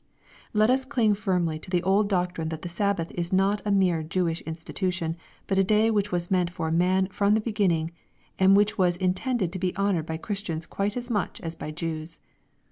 [0.51, 4.01] Let us cling firmly to the old doctrine that the Sabbath is not a mere
[4.01, 7.91] Jewish institution, but a day which was meant for man from the beginning,
[8.39, 11.69] and which was in tended to be honored by Christians quite as much as by
[11.69, 12.17] Jews.